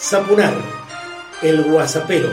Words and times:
Zapunar, 0.00 0.54
el 1.42 1.64
guasapero. 1.64 2.30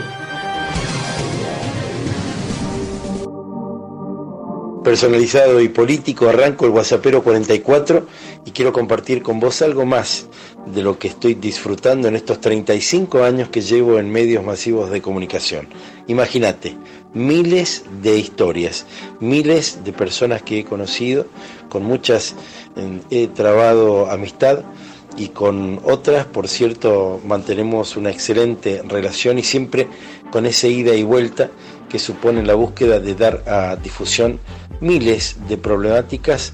Personalizado 4.84 5.60
y 5.60 5.68
político, 5.68 6.28
arranco 6.28 6.64
el 6.64 6.70
Guasapero 6.70 7.24
44 7.24 8.06
y 8.44 8.52
quiero 8.52 8.72
compartir 8.72 9.20
con 9.20 9.40
vos 9.40 9.62
algo 9.62 9.84
más 9.84 10.28
de 10.64 10.82
lo 10.84 10.96
que 10.96 11.08
estoy 11.08 11.34
disfrutando 11.34 12.06
en 12.06 12.14
estos 12.14 12.40
35 12.40 13.24
años 13.24 13.48
que 13.48 13.62
llevo 13.62 13.98
en 13.98 14.12
medios 14.12 14.44
masivos 14.44 14.88
de 14.90 15.02
comunicación. 15.02 15.66
Imagínate, 16.06 16.76
miles 17.14 17.82
de 18.00 18.16
historias, 18.16 18.86
miles 19.18 19.82
de 19.82 19.92
personas 19.92 20.40
que 20.42 20.60
he 20.60 20.64
conocido, 20.64 21.26
con 21.68 21.82
muchas 21.82 22.36
eh, 22.76 23.00
he 23.10 23.26
trabado 23.26 24.08
amistad 24.08 24.62
y 25.16 25.28
con 25.28 25.80
otras, 25.84 26.26
por 26.26 26.48
cierto, 26.48 27.20
mantenemos 27.24 27.96
una 27.96 28.10
excelente 28.10 28.82
relación 28.86 29.38
y 29.38 29.42
siempre 29.42 29.88
con 30.30 30.46
esa 30.46 30.68
ida 30.68 30.94
y 30.94 31.02
vuelta 31.02 31.50
que 31.88 31.98
supone 31.98 32.42
la 32.42 32.54
búsqueda 32.54 33.00
de 33.00 33.14
dar 33.14 33.42
a 33.46 33.76
difusión 33.76 34.40
miles 34.80 35.36
de 35.48 35.56
problemáticas 35.56 36.52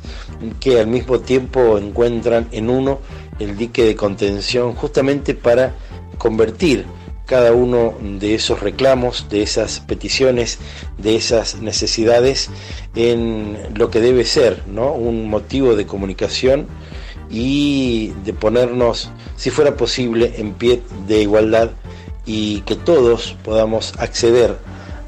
que 0.61 0.79
al 0.79 0.87
mismo 0.87 1.21
tiempo 1.21 1.79
encuentran 1.79 2.49
en 2.53 2.71
uno 2.71 3.01
el 3.39 3.57
dique 3.57 3.85
de 3.85 3.97
contención 3.97 4.75
justamente 4.75 5.35
para 5.35 5.75
convertir 6.19 6.85
cada 7.27 7.53
uno 7.53 7.95
de 8.01 8.35
esos 8.35 8.61
reclamos, 8.61 9.29
de 9.31 9.43
esas 9.43 9.81
peticiones, 9.81 10.59
de 10.99 11.17
esas 11.17 11.61
necesidades 11.63 12.51
en 12.95 13.57
lo 13.75 13.91
que 13.91 14.01
debe 14.01 14.25
ser, 14.25 14.63
¿no? 14.67 14.93
Un 14.93 15.31
motivo 15.31 15.75
de 15.75 15.87
comunicación 15.87 16.67
y 17.33 18.09
de 18.25 18.35
ponernos, 18.35 19.11
si 19.37 19.51
fuera 19.51 19.75
posible, 19.77 20.35
en 20.37 20.53
pie 20.53 20.83
de 21.09 21.23
igualdad 21.23 21.71
y 22.27 22.61
que 22.61 22.77
todos 22.77 23.37
podamos 23.43 23.95
acceder 23.99 24.59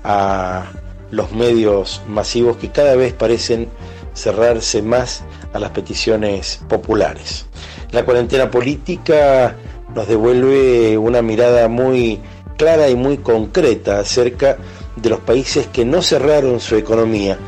a 0.02 0.64
los 1.10 1.32
medios 1.32 2.00
masivos 2.08 2.56
que 2.56 2.70
cada 2.70 2.96
vez 2.96 3.12
parecen 3.12 3.68
cerrarse 4.14 4.80
más 4.80 5.22
a 5.52 5.58
las 5.58 5.70
peticiones 5.70 6.60
populares. 6.68 7.46
La 7.92 8.04
cuarentena 8.04 8.50
política 8.50 9.54
nos 9.94 10.08
devuelve 10.08 10.96
una 10.98 11.22
mirada 11.22 11.68
muy 11.68 12.20
clara 12.56 12.88
y 12.88 12.96
muy 12.96 13.18
concreta 13.18 14.00
acerca 14.00 14.56
de 14.96 15.10
los 15.10 15.20
países 15.20 15.66
que 15.66 15.84
no 15.84 16.02
cerraron 16.02 16.58
su 16.58 16.76
economía, 16.76 17.38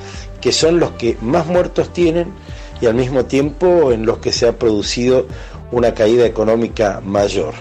que 0.41 0.53
son 0.53 0.79
los 0.79 0.93
que 0.93 1.17
más 1.23 1.47
muertos 1.47 1.93
tienen 1.93 2.33
y 2.81 2.87
al 2.87 2.95
mismo 2.95 3.25
tiempo 3.25 3.93
en 3.93 4.07
los 4.07 4.19
que 4.19 4.33
se 4.33 4.49
ha 4.49 4.59
producido 4.59 5.27
una 5.73 5.95
caída 5.95 6.27
económica 6.27 7.01
mayor. 7.05 7.55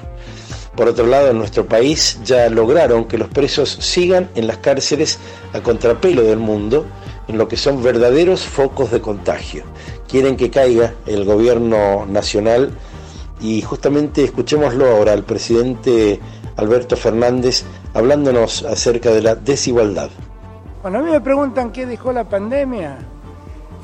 Por 0.75 0.89
otro 0.89 1.05
lado, 1.05 1.31
en 1.31 1.37
nuestro 1.37 1.65
país 1.65 2.19
ya 2.25 2.49
lograron 2.49 3.05
que 3.05 3.17
los 3.17 3.29
presos 3.29 3.69
sigan 3.79 4.29
en 4.35 4.47
las 4.47 4.57
cárceles 4.57 5.19
a 5.53 5.61
contrapelo 5.61 6.23
del 6.23 6.39
mundo, 6.39 6.85
en 7.27 7.37
lo 7.37 7.47
que 7.47 7.55
son 7.55 7.81
verdaderos 7.81 8.41
focos 8.41 8.91
de 8.91 8.99
contagio. 8.99 9.63
Quieren 10.07 10.35
que 10.35 10.51
caiga 10.51 10.93
el 11.05 11.23
gobierno 11.23 12.05
nacional 12.05 12.71
y 13.39 13.61
justamente 13.61 14.23
escuchémoslo 14.23 14.87
ahora 14.87 15.13
al 15.13 15.23
presidente 15.23 16.19
Alberto 16.57 16.97
Fernández 16.97 17.63
hablándonos 17.93 18.63
acerca 18.63 19.11
de 19.11 19.21
la 19.21 19.35
desigualdad. 19.35 20.09
Cuando 20.81 20.99
a 20.99 21.01
mí 21.01 21.09
me 21.09 21.21
preguntan 21.21 21.71
qué 21.71 21.85
dejó 21.85 22.11
la 22.11 22.25
pandemia, 22.25 22.97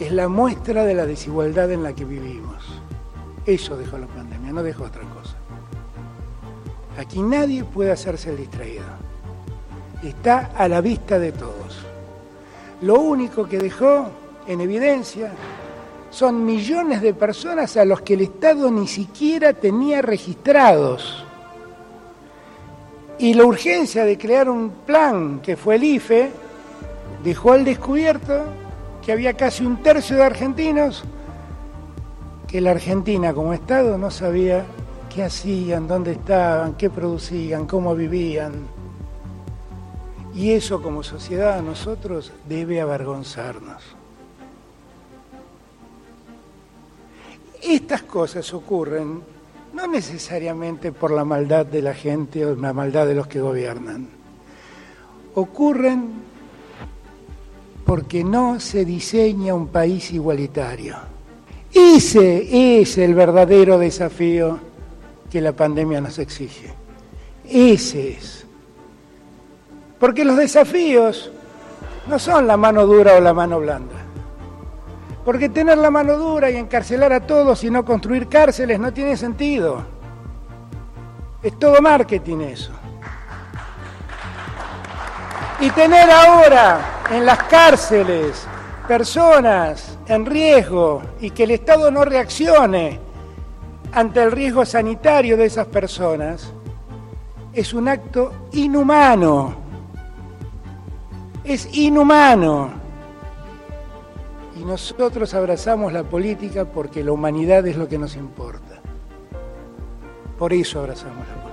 es 0.02 0.12
la 0.12 0.28
muestra 0.28 0.84
de 0.84 0.96
la 0.96 1.06
desigualdad 1.06 1.72
en 1.72 1.84
la 1.84 1.94
que 1.94 2.06
vivimos. 2.06 2.64
Eso 3.46 3.78
dejó 3.78 4.00
la 4.00 4.08
pandemia, 4.08 4.52
no 4.52 4.64
dejó 4.64 4.86
otra 4.86 5.04
cosa. 5.04 5.36
Aquí 6.98 7.22
nadie 7.22 7.64
puede 7.64 7.92
hacerse 7.92 8.32
el 8.32 8.38
distraído. 8.38 8.84
Está 10.02 10.54
a 10.58 10.68
la 10.68 10.82
vista 10.82 11.20
de 11.20 11.32
todos. 11.32 11.86
Lo 12.82 13.00
único 13.00 13.48
que 13.48 13.60
dejó 13.60 14.08
en 14.48 14.62
evidencia 14.62 15.34
son 16.10 16.46
millones 16.46 17.04
de 17.04 17.14
personas 17.14 17.78
a 17.78 17.86
los 17.86 18.02
que 18.02 18.16
el 18.16 18.22
Estado 18.22 18.72
ni 18.72 18.88
siquiera 18.88 19.54
tenía 19.54 20.02
registrados. 20.02 21.24
Y 23.20 23.36
la 23.36 23.46
urgencia 23.46 24.04
de 24.04 24.18
crear 24.18 24.50
un 24.50 24.72
plan 24.84 25.42
que 25.42 25.56
fue 25.56 25.76
el 25.76 25.84
IFE 25.84 26.32
dejó 27.24 27.52
al 27.54 27.64
descubierto 27.64 28.61
que 29.02 29.12
había 29.12 29.34
casi 29.34 29.66
un 29.66 29.82
tercio 29.82 30.18
de 30.18 30.24
argentinos 30.24 31.04
que 32.48 32.62
la 32.62 32.72
Argentina 32.72 33.34
como 33.34 33.54
Estado 33.54 33.98
no 33.98 34.12
sabía 34.12 34.66
qué 35.14 35.24
hacían, 35.24 35.88
dónde 35.88 36.14
estaban, 36.14 36.76
qué 36.76 36.90
producían, 36.90 37.66
cómo 37.66 37.96
vivían. 37.96 38.68
Y 40.34 40.52
eso 40.52 40.82
como 40.82 41.04
sociedad 41.04 41.60
a 41.60 41.62
nosotros 41.62 42.32
debe 42.48 42.80
avergonzarnos. 42.80 43.82
Estas 47.62 48.04
cosas 48.04 48.54
ocurren 48.54 49.22
no 49.74 49.88
necesariamente 49.88 50.92
por 50.92 51.12
la 51.12 51.24
maldad 51.24 51.66
de 51.66 51.82
la 51.82 51.94
gente 51.94 52.46
o 52.46 52.56
la 52.56 52.74
maldad 52.74 53.08
de 53.08 53.16
los 53.16 53.28
que 53.28 53.40
gobiernan. 53.40 54.10
Ocurren 55.36 56.31
porque 57.92 58.24
no 58.24 58.58
se 58.62 58.86
diseña 58.86 59.54
un 59.54 59.68
país 59.68 60.14
igualitario. 60.14 60.96
Ese 61.74 62.80
es 62.80 62.98
el 62.98 63.14
verdadero 63.14 63.78
desafío 63.78 64.58
que 65.30 65.42
la 65.42 65.52
pandemia 65.52 66.00
nos 66.00 66.18
exige. 66.18 66.72
Ese 67.44 68.12
es. 68.12 68.46
Porque 70.00 70.24
los 70.24 70.38
desafíos 70.38 71.34
no 72.08 72.18
son 72.18 72.48
la 72.48 72.56
mano 72.56 72.86
dura 72.88 73.16
o 73.16 73.20
la 73.20 73.34
mano 73.34 73.60
blanda. 73.60 74.06
Porque 75.26 75.50
tener 75.50 75.78
la 75.78 75.92
mano 75.92 76.18
dura 76.18 76.50
y 76.50 76.56
encarcelar 76.56 77.12
a 77.12 77.28
todos 77.28 77.62
y 77.66 77.70
no 77.70 77.84
construir 77.84 78.30
cárceles 78.30 78.80
no 78.80 78.94
tiene 78.94 79.18
sentido. 79.18 79.84
Es 81.44 81.60
todo 81.60 81.82
marketing 81.82 82.38
eso. 82.38 82.72
Y 85.62 85.70
tener 85.70 86.10
ahora 86.10 87.04
en 87.12 87.26
las 87.26 87.44
cárceles 87.44 88.48
personas 88.88 89.98
en 90.08 90.26
riesgo 90.26 91.02
y 91.22 91.30
que 91.30 91.44
el 91.44 91.52
Estado 91.52 91.92
no 91.92 92.04
reaccione 92.04 93.00
ante 93.94 94.24
el 94.24 94.32
riesgo 94.32 94.66
sanitario 94.66 95.38
de 95.38 95.46
esas 95.46 95.68
personas 95.68 96.52
es 97.54 97.74
un 97.74 97.88
acto 97.88 98.48
inhumano. 98.54 99.56
Es 101.44 101.68
inhumano. 101.78 102.72
Y 104.60 104.64
nosotros 104.64 105.34
abrazamos 105.34 105.92
la 105.92 106.04
política 106.04 106.66
porque 106.66 107.04
la 107.04 107.12
humanidad 107.12 107.66
es 107.68 107.78
lo 107.78 107.88
que 107.88 107.98
nos 107.98 108.16
importa. 108.16 108.82
Por 110.38 110.54
eso 110.54 110.80
abrazamos 110.80 111.28
la 111.28 111.34
política. 111.36 111.51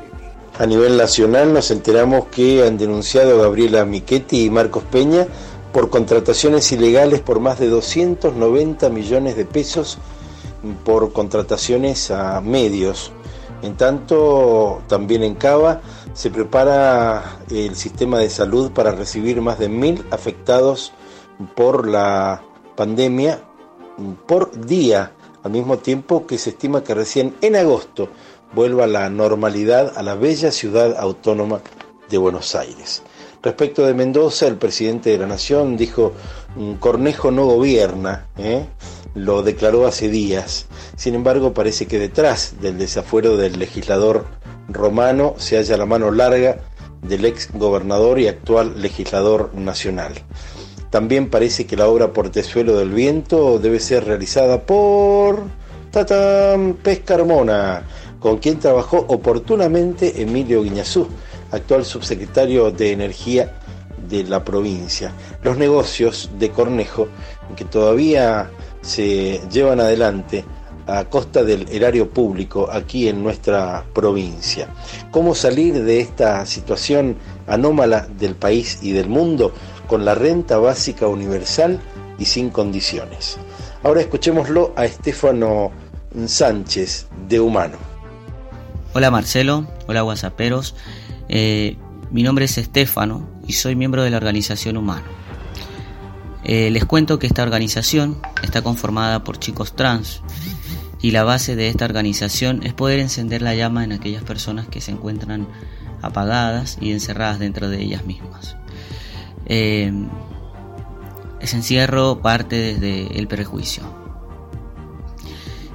A 0.58 0.66
nivel 0.66 0.96
nacional 0.96 1.52
nos 1.52 1.70
enteramos 1.70 2.26
que 2.32 2.66
han 2.66 2.78
denunciado 2.78 3.38
a 3.38 3.42
Gabriela 3.44 3.84
Michetti 3.84 4.44
y 4.44 4.50
Marcos 4.50 4.82
Peña 4.91 5.28
por 5.72 5.88
contrataciones 5.88 6.72
ilegales 6.72 7.20
por 7.20 7.38
más 7.38 7.60
de 7.60 7.69
290 7.69 8.88
millones 8.88 9.36
de 9.36 9.44
pesos 9.44 9.98
por 10.84 11.12
contrataciones 11.12 12.10
a 12.10 12.41
medios. 12.41 13.12
En 13.62 13.76
tanto, 13.76 14.82
también 14.88 15.22
en 15.22 15.36
Cava 15.36 15.80
se 16.12 16.28
prepara 16.28 17.38
el 17.50 17.76
sistema 17.76 18.19
de 18.19 18.28
salud 18.28 18.72
para 18.72 18.90
recibir 18.90 19.40
más 19.40 19.60
de 19.60 19.69
mil 19.69 20.04
afectados 20.10 20.92
por 21.54 21.86
la 21.86 22.42
pandemia 22.75 23.44
por 24.26 24.66
día, 24.66 25.12
al 25.44 25.52
mismo 25.52 25.78
tiempo 25.78 26.26
que 26.26 26.36
se 26.36 26.50
estima 26.50 26.82
que 26.82 26.94
recién 26.94 27.36
en 27.42 27.54
agosto 27.54 28.08
vuelva 28.54 28.86
la 28.86 29.09
normalidad 29.10 29.93
a 29.96 30.02
la 30.02 30.14
bella 30.14 30.50
ciudad 30.50 30.96
autónoma 30.99 31.61
de 32.08 32.19
Buenos 32.19 32.55
Aires. 32.55 33.02
Respecto 33.43 33.87
de 33.87 33.94
Mendoza, 33.94 34.46
el 34.46 34.56
presidente 34.56 35.11
de 35.11 35.19
la 35.19 35.26
Nación 35.26 35.76
dijo, 35.76 36.12
Cornejo 36.81 37.31
no 37.31 37.46
gobierna, 37.46 38.26
¿eh? 38.37 38.64
lo 39.14 39.43
declaró 39.43 39.87
hace 39.87 40.08
días. 40.08 40.67
Sin 40.96 41.14
embargo, 41.14 41.55
parece 41.55 41.87
que 41.87 41.99
detrás 41.99 42.56
del 42.61 42.78
desafuero 42.78 43.37
del 43.37 43.58
legislador 43.58 44.26
romano 44.69 45.34
se 45.38 45.56
halla 45.56 45.76
la 45.76 45.87
mano 45.87 46.11
larga 46.11 46.58
del 47.02 47.25
ex 47.25 47.50
gobernador 47.52 48.19
y 48.19 48.28
actual 48.28 48.81
legislador 48.81 49.55
nacional. 49.55 50.14
También 50.90 51.28
parece 51.31 51.67
que 51.67 51.76
la 51.76 51.87
obra 51.87 52.12
Portezuelo 52.12 52.76
del 52.78 52.90
Viento 52.90 53.58
debe 53.58 53.78
ser 53.78 54.05
realizada 54.05 54.62
por 54.62 55.44
Tatam 55.90 56.75
Pescarmona, 56.75 57.82
con 58.20 58.38
quien 58.38 58.59
trabajó 58.59 59.05
oportunamente 59.09 60.23
Emilio 60.23 60.62
Guiñazú, 60.62 61.06
actual 61.50 61.85
subsecretario 61.85 62.70
de 62.70 62.93
Energía 62.93 63.55
de 64.09 64.25
la 64.25 64.44
provincia. 64.44 65.12
Los 65.43 65.59
negocios 65.59 66.31
de 66.38 66.50
Cornejo, 66.50 67.09
que 67.56 67.65
todavía 67.65 68.50
se 68.81 69.41
llevan 69.50 69.81
adelante 69.81 70.44
a 70.87 71.05
costa 71.05 71.44
del 71.44 71.69
erario 71.70 72.09
público 72.09 72.69
aquí 72.73 73.09
en 73.09 73.23
nuestra 73.23 73.85
provincia. 73.93 74.69
¿Cómo 75.11 75.35
salir 75.35 75.85
de 75.85 76.00
esta 76.00 76.47
situación 76.47 77.17
anómala 77.47 78.09
del 78.19 78.35
país 78.35 78.79
y 78.82 78.93
del 78.93 79.09
mundo 79.09 79.53
con 79.87 80.05
la 80.05 80.14
renta 80.14 80.56
básica 80.56 81.06
universal 81.06 81.79
y 82.19 82.25
sin 82.25 82.49
condiciones? 82.49 83.37
Ahora 83.82 84.00
escuchémoslo 84.00 84.73
a 84.76 84.87
Estefano 84.87 85.71
Sánchez 86.26 87.06
de 87.29 87.38
Humano. 87.38 87.88
Hola 88.99 89.12
Marcelo, 89.12 89.65
hola 89.87 90.03
WhatsApperos. 90.03 90.75
Eh, 91.29 91.77
mi 92.11 92.25
nombre 92.25 92.47
es 92.47 92.59
Estefano 92.59 93.31
y 93.47 93.53
soy 93.53 93.77
miembro 93.77 94.03
de 94.03 94.11
la 94.11 94.17
organización 94.17 94.77
Humano. 94.77 95.06
Eh, 96.43 96.73
les 96.73 96.85
cuento 96.85 97.21
que 97.21 97.29
esta 97.29 97.45
organización 97.45 98.21
está 98.43 98.62
conformada 98.62 99.23
por 99.23 99.39
chicos 99.39 99.77
trans 99.77 100.21
y 101.00 101.12
la 101.12 101.23
base 101.23 101.55
de 101.55 101.69
esta 101.69 101.85
organización 101.85 102.65
es 102.65 102.73
poder 102.75 102.99
encender 102.99 103.41
la 103.41 103.55
llama 103.55 103.85
en 103.85 103.93
aquellas 103.93 104.25
personas 104.25 104.67
que 104.67 104.81
se 104.81 104.91
encuentran 104.91 105.47
apagadas 106.03 106.77
y 106.81 106.91
encerradas 106.91 107.39
dentro 107.39 107.69
de 107.69 107.81
ellas 107.81 108.05
mismas. 108.05 108.56
Eh, 109.47 109.93
ese 111.39 111.56
encierro 111.56 112.21
parte 112.21 112.56
desde 112.56 113.17
el 113.17 113.29
prejuicio. 113.29 114.07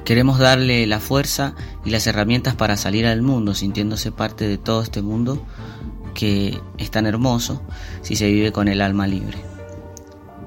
Queremos 0.06 0.38
darle 0.38 0.86
la 0.86 1.00
fuerza 1.00 1.56
y 1.86 1.90
las 1.90 2.08
herramientas 2.08 2.56
para 2.56 2.76
salir 2.76 3.06
al 3.06 3.22
mundo 3.22 3.54
sintiéndose 3.54 4.12
parte 4.12 4.48
de 4.48 4.58
todo 4.58 4.82
este 4.82 5.02
mundo 5.02 5.42
que 6.14 6.60
es 6.78 6.92
tan 6.92 7.06
hermoso 7.06 7.62
si 8.02 8.16
se 8.16 8.28
vive 8.28 8.52
con 8.52 8.68
el 8.68 8.82
alma 8.82 9.08
libre. 9.08 9.38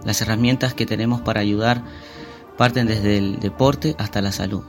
Las 0.04 0.20
herramientas 0.20 0.74
que 0.74 0.86
tenemos 0.86 1.22
para 1.22 1.40
ayudar 1.40 1.82
parten 2.58 2.86
desde 2.86 3.18
el 3.18 3.40
deporte 3.40 3.96
hasta 3.98 4.20
la 4.20 4.30
salud, 4.30 4.62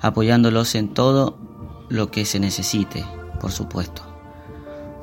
apoyándolos 0.00 0.74
en 0.74 0.92
todo 0.92 1.38
lo 1.88 2.10
que 2.10 2.24
se 2.24 2.40
necesite, 2.40 3.04
por 3.40 3.52
supuesto. 3.52 4.02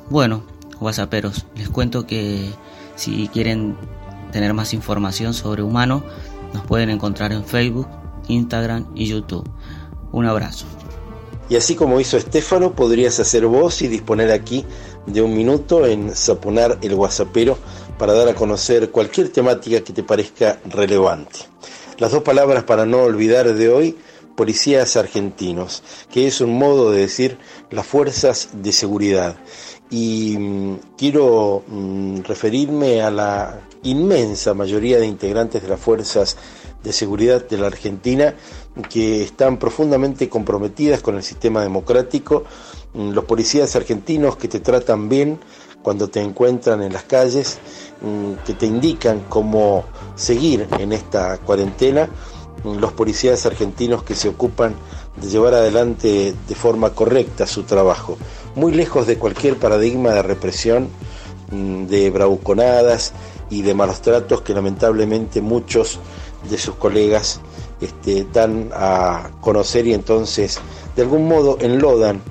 Bueno, 0.10 0.44
WhatsApperos, 0.80 1.46
les 1.56 1.70
cuento 1.70 2.06
que 2.06 2.52
si 2.96 3.30
quieren 3.30 3.78
tener 4.32 4.54
más 4.54 4.74
información 4.74 5.34
sobre 5.34 5.64
Humano, 5.64 6.04
nos 6.54 6.66
pueden 6.66 6.90
encontrar 6.90 7.32
en 7.32 7.46
Facebook, 7.46 7.88
Instagram 8.28 8.88
y 8.96 9.06
YouTube. 9.06 9.50
Un 10.12 10.26
abrazo. 10.26 10.66
Y 11.50 11.56
así 11.56 11.76
como 11.76 12.00
hizo 12.00 12.18
Estefano, 12.18 12.74
podrías 12.74 13.20
hacer 13.20 13.46
vos 13.46 13.82
y 13.82 13.88
disponer 13.88 14.32
aquí 14.32 14.66
de 15.06 15.22
un 15.22 15.36
minuto 15.36 15.86
en 15.86 16.16
Saponar 16.16 16.80
el 16.82 16.96
Guasapero 16.96 17.58
para 17.98 18.14
dar 18.14 18.30
a 18.30 18.36
conocer 18.36 18.90
cualquier 18.92 19.30
temática 19.30 19.82
que 19.82 19.94
te 19.94 20.04
parezca 20.04 20.60
relevante. 20.66 21.40
Las 22.00 22.12
dos 22.12 22.24
palabras 22.24 22.64
para 22.64 22.86
no 22.86 23.04
olvidar 23.04 23.54
de 23.54 23.70
hoy, 23.70 23.98
policías 24.36 24.98
argentinos, 24.98 25.84
que 26.12 26.28
es 26.28 26.42
un 26.42 26.58
modo 26.58 26.92
de 26.92 27.02
decir 27.02 27.38
las 27.70 27.86
fuerzas 27.86 28.50
de 28.54 28.72
seguridad. 28.72 29.36
Y 29.90 30.36
mm, 30.38 30.80
quiero 30.98 31.64
mm, 31.68 32.22
referirme 32.22 33.02
a 33.02 33.12
la 33.12 33.60
inmensa 33.84 34.54
mayoría 34.54 34.98
de 34.98 35.06
integrantes 35.06 35.62
de 35.62 35.68
las 35.68 35.80
fuerzas 35.80 36.38
de 36.84 36.94
seguridad 36.94 37.48
de 37.48 37.58
la 37.58 37.68
Argentina 37.68 38.36
que 38.90 39.24
están 39.24 39.58
profundamente 39.58 40.30
comprometidas 40.30 41.02
con 41.02 41.16
el 41.16 41.24
sistema 41.24 41.62
democrático, 41.62 42.44
mm, 42.94 43.12
los 43.12 43.26
policías 43.26 43.76
argentinos 43.76 44.36
que 44.36 44.48
te 44.48 44.60
tratan 44.60 45.10
bien 45.10 45.40
cuando 45.82 46.10
te 46.10 46.22
encuentran 46.22 46.82
en 46.82 46.94
las 46.94 47.04
calles, 47.04 47.60
mm, 48.02 48.34
que 48.46 48.54
te 48.54 48.66
indican 48.66 49.24
cómo 49.30 49.86
seguir 50.16 50.68
en 50.80 50.94
esta 50.94 51.38
cuarentena, 51.40 52.10
mm, 52.64 52.78
los 52.78 52.94
policías 52.94 53.46
argentinos 53.46 54.04
que 54.04 54.16
se 54.16 54.30
ocupan 54.30 54.76
de 55.22 55.28
llevar 55.28 55.54
adelante 55.54 56.34
de 56.48 56.56
forma 56.56 56.90
correcta 56.92 57.46
su 57.46 57.64
trabajo, 57.64 58.18
muy 58.56 58.72
lejos 58.72 59.08
de 59.08 59.18
cualquier 59.18 59.58
paradigma 59.58 60.12
de 60.12 60.24
represión, 60.24 60.90
de 61.52 62.10
bravuconadas 62.10 63.14
y 63.50 63.62
de 63.62 63.76
malos 63.76 64.02
tratos 64.02 64.42
que 64.42 64.54
lamentablemente 64.54 65.42
muchos 65.42 66.00
de 66.50 66.58
sus 66.58 66.76
colegas 66.76 67.42
este, 67.82 68.26
dan 68.32 68.70
a 68.74 69.32
conocer 69.42 69.88
y 69.88 69.94
entonces 69.94 70.60
de 70.96 71.02
algún 71.02 71.28
modo 71.28 71.58
enlodan 71.60 72.22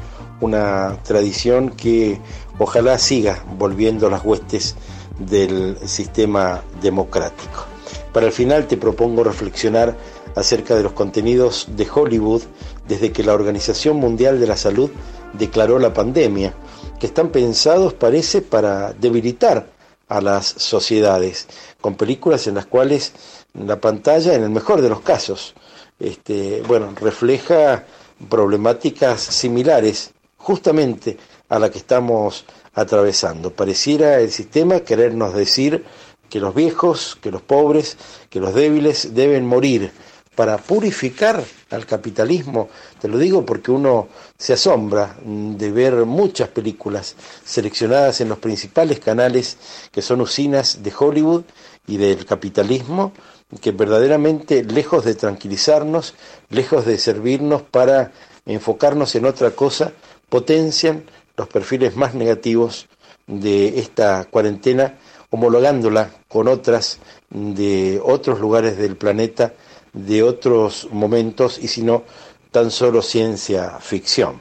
una 0.41 0.99
tradición 1.05 1.71
que 1.71 2.21
ojalá 2.59 2.99
siga 2.99 3.45
volviendo 3.59 4.11
las 4.11 4.25
huestes 4.25 4.75
del 5.19 5.77
sistema 5.87 6.63
democrático. 6.81 7.67
Para 8.13 8.27
el 8.27 8.33
final 8.33 8.67
te 8.67 8.77
propongo 8.77 9.25
reflexionar 9.25 9.97
acerca 10.35 10.75
de 10.75 10.83
los 10.83 10.93
contenidos 10.93 11.69
de 11.77 11.89
Hollywood 11.93 12.43
desde 12.89 13.13
que 13.13 13.23
la 13.23 13.35
Organización 13.35 13.97
Mundial 13.97 14.41
de 14.41 14.47
la 14.47 14.57
Salud 14.57 14.91
declaró 15.33 15.79
la 15.79 15.95
pandemia, 15.95 16.55
que 16.99 17.07
están 17.07 17.31
pensados, 17.31 17.95
parece, 17.95 18.43
para 18.43 18.93
debilitar 18.93 19.67
a 20.09 20.21
las 20.21 20.47
sociedades, 20.47 21.49
con 21.81 21.95
películas 21.95 22.47
en 22.47 22.57
las 22.57 22.67
cuales 22.67 23.13
la 23.55 23.81
pantalla, 23.81 24.35
en 24.35 24.43
el 24.43 24.51
mejor 24.51 24.81
de 24.81 24.89
los 24.89 25.01
casos, 25.01 25.55
este, 25.99 26.63
bueno, 26.67 26.95
refleja 27.01 27.85
problemáticas 28.29 29.21
similares 29.21 30.13
justamente 30.37 31.17
a 31.49 31.59
la 31.59 31.71
que 31.71 31.79
estamos 31.79 32.45
atravesando. 32.75 33.53
Pareciera 33.53 34.21
el 34.21 34.31
sistema 34.31 34.81
querernos 34.81 35.35
decir 35.35 35.85
que 36.29 36.41
los 36.41 36.55
viejos, 36.55 37.19
que 37.21 37.31
los 37.31 37.43
pobres, 37.43 37.97
que 38.31 38.41
los 38.41 38.55
débiles 38.55 39.15
deben 39.15 39.47
morir 39.47 39.93
para 40.35 40.57
purificar 40.57 41.45
al 41.71 41.85
capitalismo. 41.85 42.71
Te 42.99 43.09
lo 43.09 43.19
digo 43.19 43.45
porque 43.45 43.71
uno 43.71 44.09
se 44.39 44.55
asombra 44.55 45.17
de 45.23 45.71
ver 45.71 46.07
muchas 46.07 46.49
películas 46.49 47.17
seleccionadas 47.45 48.21
en 48.23 48.31
los 48.31 48.39
principales 48.39 48.99
canales 48.99 49.59
que 49.91 50.01
son 50.01 50.23
usinas 50.23 50.83
de 50.83 50.93
Hollywood 50.99 51.43
y 51.87 51.99
del 51.99 52.25
capitalismo 52.25 53.13
que 53.61 53.73
verdaderamente, 53.73 54.65
lejos 54.65 55.05
de 55.05 55.15
tranquilizarnos, 55.15 56.15
lejos 56.49 56.87
de 56.87 56.99
servirnos 56.99 57.63
para 57.63 58.13
enfocarnos 58.47 59.15
en 59.15 59.27
otra 59.27 59.51
cosa, 59.51 59.93
potencian 60.29 61.05
los 61.37 61.49
perfiles 61.49 61.97
más 61.97 62.15
negativos 62.15 62.89
de 63.27 63.79
esta 63.79 64.25
cuarentena, 64.25 64.99
homologándola 65.31 66.11
con 66.29 66.49
otras 66.49 66.99
de 67.31 68.01
otros 68.03 68.41
lugares 68.41 68.77
del 68.77 68.97
planeta, 68.97 69.55
de 69.93 70.23
otros 70.23 70.89
momentos, 70.91 71.59
y 71.59 71.69
si 71.69 71.83
no, 71.83 72.05
tan 72.51 72.71
solo 72.71 73.03
ciencia 73.03 73.79
ficción. 73.81 74.41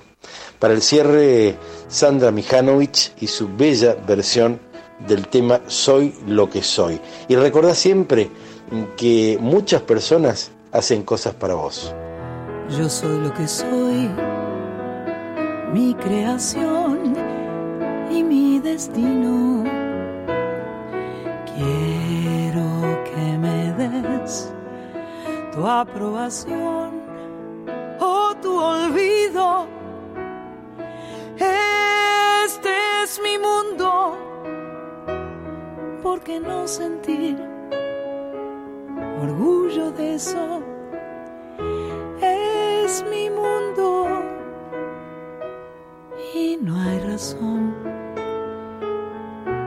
Para 0.60 0.74
el 0.74 0.82
cierre, 0.82 1.58
Sandra 1.88 2.32
Mijanovic 2.32 3.14
y 3.20 3.28
su 3.28 3.50
bella 3.56 3.96
versión 3.96 4.60
del 5.08 5.28
tema 5.28 5.62
Soy 5.68 6.16
lo 6.28 6.50
que 6.50 6.62
soy. 6.62 7.00
Y 7.28 7.36
recordá 7.36 7.74
siempre 7.76 8.30
que 8.98 9.38
muchas 9.42 9.82
personas 9.82 10.52
hacen 10.72 11.04
cosas 11.04 11.34
para 11.36 11.56
vos. 11.56 11.94
Yo 12.78 12.88
soy 12.88 13.20
lo 13.20 13.34
que 13.34 13.48
soy, 13.48 14.10
mi 15.74 15.94
creación 15.96 17.14
y 18.10 18.24
mi 18.24 18.60
destino. 18.60 19.64
Quiero 21.54 23.04
que 23.04 23.38
me 23.38 23.74
des 23.74 24.54
tu 25.54 25.68
aprobación 25.68 27.02
o 28.00 28.34
tu 28.42 28.58
olvido. 28.58 29.81
¿Por 36.22 36.24
qué 36.24 36.40
no 36.40 36.68
sentir? 36.68 37.38
orgullo 39.22 39.92
de 39.92 40.16
eso. 40.16 40.62
Es 42.22 43.04
mi 43.10 43.30
mundo 43.30 44.08
y 46.34 46.58
no 46.62 46.80
hay 46.80 47.00
razón 47.00 47.74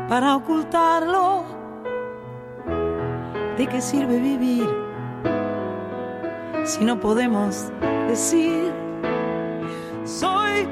para 0.09 0.37
ocultarlo. 0.37 1.45
¿De 3.59 3.67
qué 3.67 3.81
sirve 3.81 4.19
vivir 4.19 4.69
si 6.65 6.85
no 6.85 7.01
podemos 7.01 7.71
decir 8.09 8.73
soy 10.05 10.69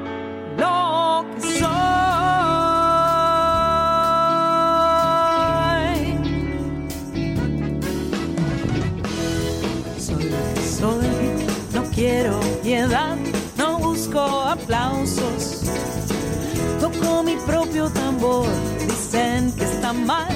aplausos. 14.63 15.61
Toco 16.79 17.23
mi 17.23 17.35
propio 17.45 17.89
tambor, 17.89 18.47
dicen 18.87 19.51
que 19.53 19.63
está 19.63 19.93
mal, 19.93 20.35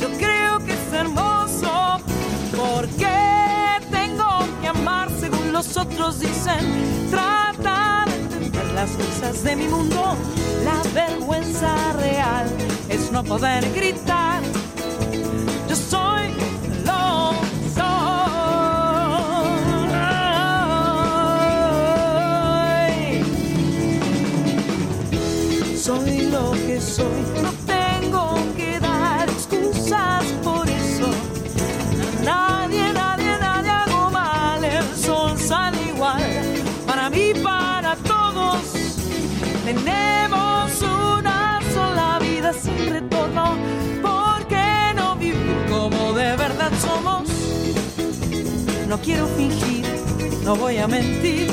yo 0.00 0.08
creo 0.18 0.58
que 0.64 0.72
es 0.72 0.92
hermoso, 0.92 1.98
porque 2.56 3.16
tengo 3.90 4.28
que 4.60 4.68
amar 4.68 5.08
según 5.18 5.52
los 5.52 5.76
otros 5.76 6.20
dicen, 6.20 7.10
trata 7.10 8.04
de 8.06 8.16
entender 8.16 8.66
las 8.74 8.90
cosas 8.90 9.42
de 9.42 9.56
mi 9.56 9.68
mundo, 9.68 10.16
la 10.64 10.82
vergüenza 10.92 11.74
real 12.00 12.46
es 12.88 13.10
no 13.12 13.22
poder 13.24 13.62
gritar, 13.74 14.42
yo 15.68 15.76
soy 15.76 16.43
Soy 25.84 26.30
lo 26.30 26.52
que 26.52 26.80
soy, 26.80 27.22
no 27.42 27.52
tengo 27.66 28.38
que 28.56 28.80
dar 28.80 29.28
excusas 29.28 30.24
por 30.42 30.66
eso. 30.66 31.10
Nadie, 32.24 32.90
nadie, 32.94 33.36
nadie 33.38 33.70
hago 33.70 34.10
mal, 34.10 34.64
el 34.64 34.96
sol 34.96 35.38
sale 35.38 35.76
igual. 35.94 36.22
Para 36.86 37.10
mí, 37.10 37.32
para 37.42 37.96
todos, 37.96 38.62
tenemos 39.66 40.80
una 40.80 41.60
sola 41.74 42.18
vida 42.18 42.54
sin 42.54 42.88
retorno. 42.88 43.54
Porque 44.00 44.64
no 44.96 45.16
vivir 45.16 45.66
como 45.68 46.14
de 46.14 46.34
verdad 46.34 46.72
somos? 46.80 47.28
No 48.88 48.98
quiero 49.02 49.26
fingir, 49.36 49.84
no 50.46 50.56
voy 50.56 50.78
a 50.78 50.88
mentir. 50.88 51.50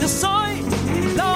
Yo 0.00 0.08
soy 0.08 0.64
lo 1.18 1.29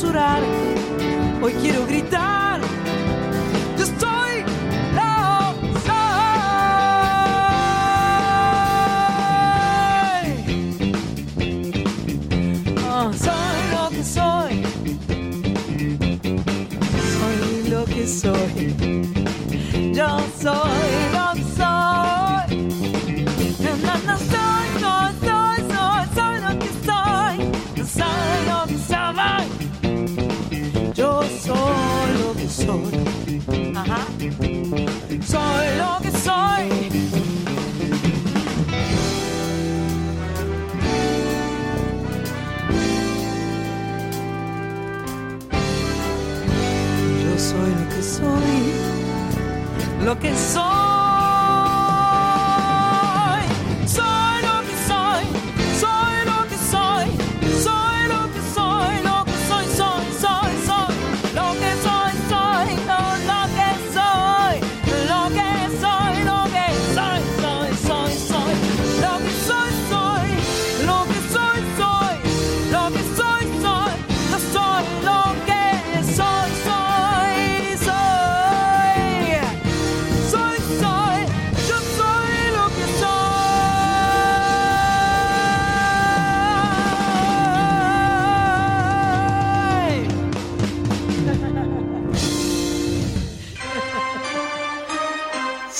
censurar. 0.00 0.42
Hoy 1.42 1.52
quiero 1.60 1.86
gritar. 1.86 2.49
lo 50.10 50.18
que 50.18 50.34
soy. 50.34 50.99